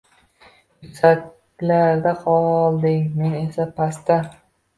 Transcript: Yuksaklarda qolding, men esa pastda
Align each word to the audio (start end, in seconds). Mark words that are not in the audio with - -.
Yuksaklarda 0.85 2.15
qolding, 2.23 3.05
men 3.21 3.37
esa 3.43 3.69
pastda 3.79 4.21